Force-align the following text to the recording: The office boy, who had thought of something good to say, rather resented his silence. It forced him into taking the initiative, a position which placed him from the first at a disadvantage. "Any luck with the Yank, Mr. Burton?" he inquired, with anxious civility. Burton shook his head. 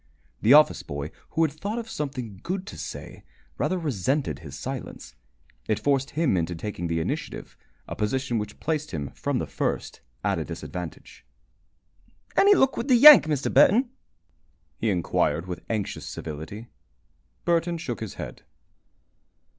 The 0.41 0.53
office 0.55 0.81
boy, 0.81 1.11
who 1.37 1.43
had 1.43 1.51
thought 1.51 1.77
of 1.77 1.87
something 1.87 2.39
good 2.41 2.65
to 2.65 2.75
say, 2.75 3.23
rather 3.59 3.77
resented 3.77 4.39
his 4.39 4.57
silence. 4.57 5.13
It 5.67 5.77
forced 5.77 6.09
him 6.17 6.35
into 6.35 6.55
taking 6.55 6.87
the 6.87 6.99
initiative, 6.99 7.55
a 7.87 7.95
position 7.95 8.39
which 8.39 8.59
placed 8.59 8.89
him 8.89 9.11
from 9.11 9.37
the 9.37 9.45
first 9.45 10.01
at 10.23 10.39
a 10.39 10.43
disadvantage. 10.43 11.23
"Any 12.35 12.55
luck 12.55 12.77
with 12.77 12.87
the 12.87 12.95
Yank, 12.95 13.25
Mr. 13.25 13.53
Burton?" 13.53 13.91
he 14.75 14.89
inquired, 14.89 15.45
with 15.45 15.63
anxious 15.69 16.07
civility. 16.07 16.65
Burton 17.45 17.77
shook 17.77 17.99
his 17.99 18.15
head. 18.15 18.41